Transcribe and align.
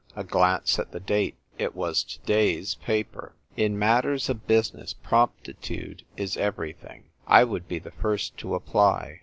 A 0.15 0.23
glance 0.23 0.79
at 0.79 0.91
the 0.93 0.99
date: 0.99 1.35
it 1.59 1.75
was 1.75 2.03
to 2.03 2.17
day's 2.21 2.73
paper! 2.73 3.35
In 3.55 3.77
matters 3.77 4.29
of 4.29 4.47
business, 4.47 4.95
promptitude 4.95 6.01
is 6.17 6.37
every 6.37 6.73
thing. 6.73 7.03
I 7.27 7.43
would 7.43 7.67
be 7.67 7.77
the 7.77 7.91
first 7.91 8.35
to 8.39 8.55
apply. 8.55 9.19